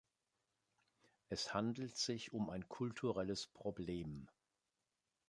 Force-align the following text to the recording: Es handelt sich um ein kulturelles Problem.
Es 1.29 1.53
handelt 1.53 1.95
sich 1.95 2.33
um 2.33 2.49
ein 2.49 2.67
kulturelles 2.67 3.45
Problem. 3.45 4.27